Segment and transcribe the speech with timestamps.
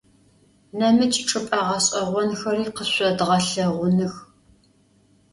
[0.77, 4.13] Nemıç' çç'ıp'e ğeş'eğonxeri khışsodğelheğunıx.